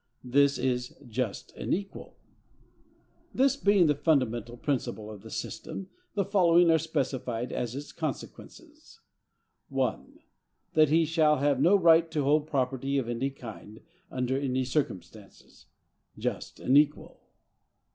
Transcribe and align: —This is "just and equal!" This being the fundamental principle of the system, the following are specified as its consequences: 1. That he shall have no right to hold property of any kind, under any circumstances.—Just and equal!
—This 0.23 0.57
is 0.57 0.95
"just 1.07 1.51
and 1.55 1.75
equal!" 1.75 2.17
This 3.35 3.55
being 3.55 3.85
the 3.85 3.93
fundamental 3.93 4.57
principle 4.57 5.11
of 5.11 5.21
the 5.21 5.29
system, 5.29 5.91
the 6.15 6.25
following 6.25 6.71
are 6.71 6.79
specified 6.79 7.51
as 7.51 7.75
its 7.75 7.91
consequences: 7.91 9.01
1. 9.69 10.17
That 10.73 10.89
he 10.89 11.05
shall 11.05 11.37
have 11.37 11.61
no 11.61 11.75
right 11.75 12.09
to 12.09 12.23
hold 12.23 12.47
property 12.47 12.97
of 12.97 13.07
any 13.07 13.29
kind, 13.29 13.81
under 14.09 14.39
any 14.41 14.63
circumstances.—Just 14.65 16.59
and 16.59 16.75
equal! 16.79 17.21